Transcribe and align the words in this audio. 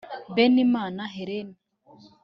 benimana 0.35 1.03
hélène 1.15 1.51